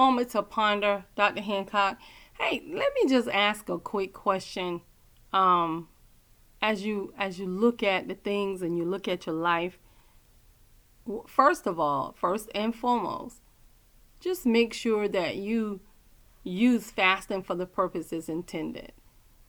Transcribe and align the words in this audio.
moment 0.00 0.30
to 0.30 0.42
ponder, 0.42 1.04
Dr. 1.14 1.42
Hancock. 1.42 1.98
Hey, 2.38 2.62
let 2.66 2.90
me 2.94 3.06
just 3.06 3.28
ask 3.28 3.68
a 3.68 3.78
quick 3.78 4.14
question. 4.14 4.80
Um, 5.30 5.88
as 6.62 6.86
you 6.86 7.12
as 7.18 7.38
you 7.38 7.46
look 7.46 7.82
at 7.82 8.08
the 8.08 8.14
things 8.14 8.62
and 8.62 8.78
you 8.78 8.84
look 8.86 9.06
at 9.06 9.26
your 9.26 9.34
life, 9.34 9.78
first 11.26 11.66
of 11.66 11.78
all, 11.78 12.14
first 12.18 12.48
and 12.54 12.74
foremost, 12.74 13.42
just 14.20 14.46
make 14.46 14.72
sure 14.72 15.06
that 15.06 15.36
you 15.36 15.80
use 16.44 16.90
fasting 16.90 17.42
for 17.42 17.54
the 17.54 17.66
purposes 17.66 18.30
intended. 18.30 18.92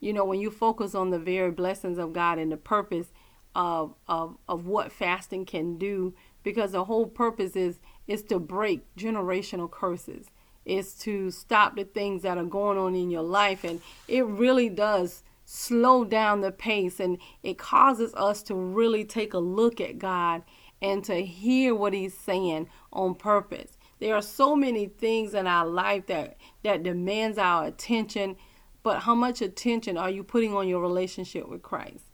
You 0.00 0.12
know, 0.12 0.26
when 0.26 0.40
you 0.40 0.50
focus 0.50 0.94
on 0.94 1.08
the 1.08 1.18
very 1.18 1.50
blessings 1.50 1.96
of 1.96 2.12
God 2.12 2.38
and 2.38 2.52
the 2.52 2.58
purpose 2.58 3.10
of 3.54 3.94
of 4.06 4.36
of 4.46 4.66
what 4.66 4.92
fasting 4.92 5.46
can 5.46 5.78
do, 5.78 6.14
because 6.42 6.72
the 6.72 6.84
whole 6.84 7.06
purpose 7.06 7.56
is 7.56 7.80
is 8.06 8.22
to 8.24 8.38
break 8.38 8.82
generational 8.96 9.70
curses. 9.70 10.26
Is 10.64 10.94
to 11.00 11.30
stop 11.30 11.74
the 11.74 11.84
things 11.84 12.22
that 12.22 12.38
are 12.38 12.44
going 12.44 12.78
on 12.78 12.94
in 12.94 13.10
your 13.10 13.22
life 13.22 13.64
and 13.64 13.80
it 14.06 14.24
really 14.24 14.68
does 14.68 15.24
slow 15.44 16.04
down 16.04 16.40
the 16.40 16.52
pace 16.52 17.00
and 17.00 17.18
it 17.42 17.58
causes 17.58 18.14
us 18.14 18.42
to 18.44 18.54
really 18.54 19.04
take 19.04 19.34
a 19.34 19.38
look 19.38 19.80
at 19.80 19.98
God 19.98 20.42
and 20.80 21.04
to 21.04 21.24
hear 21.24 21.74
what 21.74 21.92
he's 21.92 22.16
saying 22.16 22.68
on 22.92 23.14
purpose. 23.14 23.76
There 23.98 24.14
are 24.14 24.22
so 24.22 24.56
many 24.56 24.86
things 24.86 25.34
in 25.34 25.46
our 25.46 25.66
life 25.66 26.06
that 26.06 26.36
that 26.62 26.82
demands 26.82 27.38
our 27.38 27.66
attention, 27.66 28.36
but 28.82 29.00
how 29.00 29.14
much 29.14 29.42
attention 29.42 29.96
are 29.96 30.10
you 30.10 30.24
putting 30.24 30.54
on 30.54 30.68
your 30.68 30.80
relationship 30.80 31.48
with 31.48 31.62
Christ? 31.62 32.04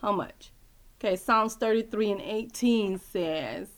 How 0.00 0.12
much? 0.12 0.52
Okay, 0.98 1.16
Psalms 1.16 1.54
33 1.56 2.12
and 2.12 2.20
18 2.20 2.98
says, 2.98 3.68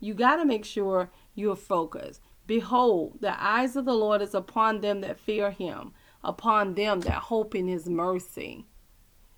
you 0.00 0.14
got 0.14 0.36
to 0.36 0.44
make 0.44 0.64
sure 0.64 1.10
you're 1.34 1.56
focused. 1.56 2.20
Behold, 2.48 3.18
the 3.20 3.40
eyes 3.44 3.76
of 3.76 3.84
the 3.84 3.94
Lord 3.94 4.22
is 4.22 4.32
upon 4.32 4.80
them 4.80 5.02
that 5.02 5.20
fear 5.20 5.50
him, 5.50 5.92
upon 6.24 6.74
them 6.74 7.00
that 7.00 7.24
hope 7.24 7.54
in 7.54 7.68
his 7.68 7.90
mercy. 7.90 8.64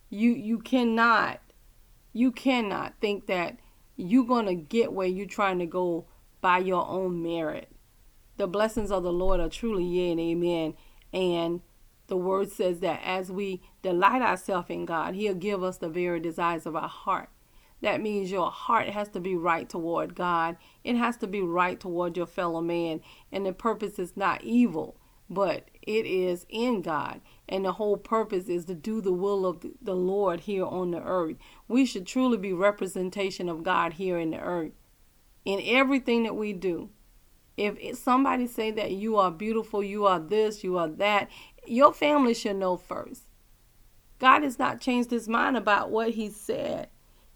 You 0.09 0.31
you 0.31 0.59
cannot 0.59 1.41
you 2.13 2.31
cannot 2.31 2.95
think 3.01 3.27
that 3.27 3.59
you're 3.97 4.25
going 4.25 4.47
to 4.47 4.55
get 4.55 4.93
where 4.93 5.09
you're 5.09 5.27
trying 5.27 5.59
to 5.59 5.67
go 5.67 6.07
by 6.41 6.59
your 6.59 6.87
own 6.87 7.21
merit. 7.21 7.69
The 8.37 8.47
blessings 8.47 8.93
of 8.93 9.03
the 9.03 9.13
Lord 9.13 9.41
are 9.41 9.49
truly 9.49 9.85
yea 9.85 10.13
and 10.13 10.21
amen. 10.21 10.75
And 11.13 11.63
the 12.07 12.17
word 12.17 12.53
says 12.53 12.79
that 12.79 13.01
as 13.05 13.31
we 13.31 13.61
delight 13.83 14.23
ourselves 14.23 14.71
in 14.71 14.85
God, 14.85 15.17
He'll 15.17 15.35
give 15.35 15.65
us 15.65 15.79
the 15.79 15.89
very 15.89 16.21
desires 16.21 16.65
of 16.65 16.77
our 16.77 16.89
heart. 16.89 17.29
That 17.83 18.01
means 18.01 18.31
your 18.31 18.51
heart 18.51 18.91
has 18.91 19.09
to 19.11 19.21
be 19.21 19.37
right 19.37 19.69
toward 19.69 20.15
God. 20.15 20.57
It 20.85 20.97
has 20.97 21.17
to 21.19 21.27
be 21.27 21.41
right 21.41 21.81
toward 21.81 22.17
your 22.17 22.27
fellow 22.27 22.61
man. 22.61 23.01
And 23.33 23.47
the 23.47 23.53
purpose 23.53 23.99
is 23.99 24.17
not 24.17 24.45
evil, 24.45 24.99
but 25.31 25.71
it 25.83 26.05
is 26.05 26.45
in 26.49 26.83
God. 26.83 27.21
And 27.49 27.65
the 27.65 27.73
whole 27.73 27.97
purpose 27.97 28.49
is 28.49 28.67
to 28.67 28.75
do 28.75 29.01
the 29.01 29.13
will 29.13 29.47
of 29.47 29.65
the 29.81 29.97
Lord 29.97 30.41
here 30.41 30.67
on 30.67 30.91
the 30.91 31.03
earth. 31.03 31.37
We 31.69 31.87
should 31.87 32.07
truly 32.07 32.37
be 32.37 32.53
representation 32.53 33.49
of 33.49 33.63
God 33.63 33.95
here 33.95 34.19
in 34.19 34.31
the 34.31 34.41
earth. 34.41 34.73
In 35.45 35.61
everything 35.65 36.25
that 36.25 36.37
we 36.37 36.53
do. 36.53 36.91
If 37.57 37.99
somebody 37.99 38.47
say 38.47 38.71
that 38.71 38.93
you 38.93 39.17
are 39.17 39.31
beautiful, 39.31 39.83
you 39.83 40.07
are 40.07 40.19
this, 40.19 40.65
you 40.65 40.79
are 40.79 40.89
that, 40.89 41.29
your 41.67 41.93
family 41.93 42.33
should 42.33 42.57
know 42.57 42.77
first. 42.77 43.25
God 44.19 44.43
has 44.43 44.59
not 44.59 44.81
changed 44.81 45.11
his 45.11 45.29
mind 45.29 45.57
about 45.57 45.91
what 45.91 46.11
he 46.11 46.29
said. 46.31 46.89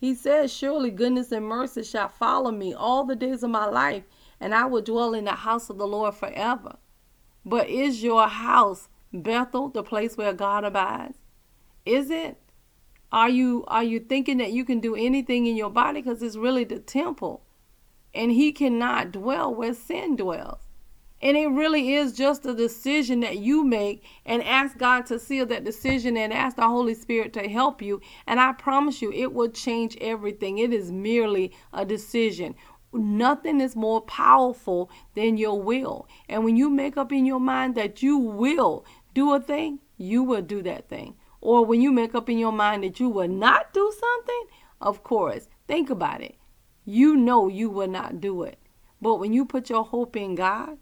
He 0.04 0.12
says, 0.14 0.52
Surely 0.52 0.90
goodness 0.90 1.32
and 1.32 1.46
mercy 1.46 1.82
shall 1.82 2.10
follow 2.10 2.50
me 2.50 2.74
all 2.74 3.04
the 3.04 3.16
days 3.16 3.42
of 3.42 3.48
my 3.48 3.64
life, 3.64 4.02
and 4.38 4.54
I 4.54 4.66
will 4.66 4.82
dwell 4.82 5.14
in 5.14 5.24
the 5.24 5.32
house 5.32 5.70
of 5.70 5.78
the 5.78 5.86
Lord 5.86 6.14
forever. 6.14 6.76
But 7.42 7.70
is 7.70 8.02
your 8.02 8.28
house 8.28 8.90
Bethel, 9.14 9.70
the 9.70 9.82
place 9.82 10.18
where 10.18 10.34
God 10.34 10.62
abides? 10.62 11.16
Is 11.86 12.10
it? 12.10 12.36
Are 13.12 13.30
you 13.30 13.64
are 13.66 13.82
you 13.82 13.98
thinking 13.98 14.36
that 14.36 14.52
you 14.52 14.66
can 14.66 14.78
do 14.78 14.94
anything 14.94 15.46
in 15.46 15.56
your 15.56 15.70
body 15.70 16.02
because 16.02 16.22
it's 16.22 16.36
really 16.36 16.64
the 16.64 16.80
temple? 16.80 17.42
And 18.14 18.30
he 18.30 18.52
cannot 18.52 19.10
dwell 19.10 19.54
where 19.54 19.72
sin 19.72 20.16
dwells. 20.16 20.63
And 21.24 21.38
it 21.38 21.46
really 21.46 21.94
is 21.94 22.12
just 22.12 22.44
a 22.44 22.52
decision 22.54 23.20
that 23.20 23.38
you 23.38 23.64
make 23.64 24.04
and 24.26 24.42
ask 24.42 24.76
God 24.76 25.06
to 25.06 25.18
seal 25.18 25.46
that 25.46 25.64
decision 25.64 26.18
and 26.18 26.34
ask 26.34 26.56
the 26.56 26.68
Holy 26.68 26.92
Spirit 26.92 27.32
to 27.32 27.48
help 27.48 27.80
you. 27.80 28.02
And 28.26 28.38
I 28.38 28.52
promise 28.52 29.00
you, 29.00 29.10
it 29.10 29.32
will 29.32 29.48
change 29.48 29.96
everything. 30.02 30.58
It 30.58 30.70
is 30.70 30.92
merely 30.92 31.56
a 31.72 31.86
decision. 31.86 32.54
Nothing 32.92 33.62
is 33.62 33.74
more 33.74 34.02
powerful 34.02 34.90
than 35.14 35.38
your 35.38 35.62
will. 35.62 36.06
And 36.28 36.44
when 36.44 36.56
you 36.56 36.68
make 36.68 36.98
up 36.98 37.10
in 37.10 37.24
your 37.24 37.40
mind 37.40 37.74
that 37.76 38.02
you 38.02 38.18
will 38.18 38.84
do 39.14 39.32
a 39.32 39.40
thing, 39.40 39.78
you 39.96 40.22
will 40.22 40.42
do 40.42 40.60
that 40.60 40.90
thing. 40.90 41.16
Or 41.40 41.64
when 41.64 41.80
you 41.80 41.90
make 41.90 42.14
up 42.14 42.28
in 42.28 42.36
your 42.36 42.52
mind 42.52 42.84
that 42.84 43.00
you 43.00 43.08
will 43.08 43.28
not 43.28 43.72
do 43.72 43.90
something, 43.98 44.44
of 44.78 45.02
course, 45.02 45.48
think 45.66 45.88
about 45.88 46.20
it. 46.20 46.36
You 46.84 47.16
know 47.16 47.48
you 47.48 47.70
will 47.70 47.88
not 47.88 48.20
do 48.20 48.42
it. 48.42 48.58
But 49.00 49.16
when 49.16 49.32
you 49.32 49.46
put 49.46 49.70
your 49.70 49.84
hope 49.84 50.16
in 50.16 50.34
God 50.34 50.76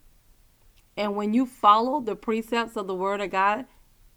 and 0.97 1.17
when 1.17 1.35
you 1.35 1.47
follow 1.47 2.01
the 2.01 2.17
precepts 2.17 2.77
of 2.77 2.87
the 2.87 2.95
Word 2.95 3.21
of 3.21 3.31
God 3.31 3.67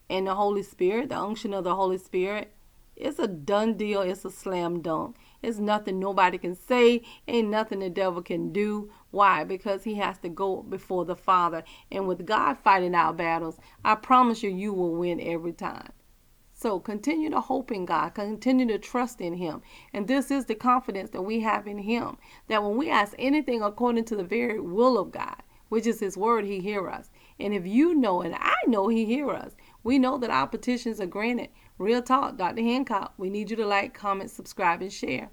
and 0.09 0.27
the 0.27 0.35
Holy 0.35 0.63
Spirit, 0.63 1.09
the 1.09 1.17
unction 1.17 1.53
of 1.53 1.63
the 1.63 1.75
Holy 1.75 1.97
Spirit, 1.97 2.51
it's 2.95 3.19
a 3.19 3.27
done 3.27 3.75
deal. 3.75 4.01
It's 4.01 4.23
a 4.23 4.31
slam 4.31 4.81
dunk. 4.81 5.17
It's 5.41 5.57
nothing 5.57 5.99
nobody 5.99 6.37
can 6.37 6.55
say. 6.55 7.01
Ain't 7.27 7.49
nothing 7.49 7.79
the 7.79 7.89
devil 7.89 8.21
can 8.21 8.53
do. 8.53 8.89
Why? 9.11 9.43
Because 9.43 9.83
he 9.83 9.95
has 9.95 10.17
to 10.19 10.29
go 10.29 10.63
before 10.63 11.03
the 11.03 11.15
Father. 11.15 11.63
And 11.91 12.07
with 12.07 12.25
God 12.25 12.57
fighting 12.57 12.95
our 12.95 13.13
battles, 13.13 13.57
I 13.83 13.95
promise 13.95 14.43
you, 14.43 14.49
you 14.49 14.73
will 14.73 14.95
win 14.95 15.19
every 15.19 15.51
time. 15.51 15.91
So 16.57 16.79
continue 16.79 17.29
to 17.31 17.41
hope 17.41 17.69
in 17.69 17.85
God, 17.85 18.13
continue 18.13 18.65
to 18.67 18.79
trust 18.79 19.19
in 19.19 19.33
Him. 19.33 19.61
And 19.93 20.07
this 20.07 20.31
is 20.31 20.45
the 20.45 20.55
confidence 20.55 21.09
that 21.09 21.21
we 21.21 21.41
have 21.41 21.67
in 21.67 21.79
Him 21.79 22.17
that 22.47 22.63
when 22.63 22.77
we 22.77 22.89
ask 22.89 23.13
anything 23.19 23.61
according 23.61 24.05
to 24.05 24.15
the 24.15 24.23
very 24.23 24.61
will 24.61 24.97
of 24.97 25.11
God, 25.11 25.43
which 25.69 25.85
is 25.87 25.99
His 25.99 26.17
word, 26.17 26.45
He 26.45 26.59
hear 26.59 26.89
us. 26.89 27.09
And 27.39 27.53
if 27.53 27.65
you 27.65 27.95
know, 27.95 28.21
and 28.21 28.35
I 28.35 28.55
know 28.67 28.87
He 28.87 29.05
hear 29.05 29.29
us, 29.31 29.55
we 29.83 29.99
know 29.99 30.17
that 30.17 30.29
our 30.29 30.47
petitions 30.47 30.99
are 30.99 31.05
granted. 31.05 31.49
Real 31.77 32.01
talk, 32.01 32.37
Dr. 32.37 32.61
Hancock. 32.61 33.13
We 33.17 33.29
need 33.29 33.49
you 33.49 33.55
to 33.57 33.65
like, 33.65 33.93
comment, 33.93 34.31
subscribe, 34.31 34.81
and 34.81 34.91
share. 34.91 35.29